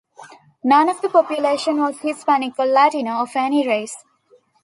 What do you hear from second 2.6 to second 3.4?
Latino of